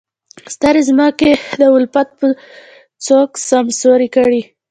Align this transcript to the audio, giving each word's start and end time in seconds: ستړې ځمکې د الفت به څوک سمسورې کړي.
ستړې 0.53 0.81
ځمکې 0.89 1.31
د 1.59 1.61
الفت 1.75 2.09
به 2.19 2.27
څوک 3.05 3.29
سمسورې 3.49 4.07
کړي. 4.15 4.41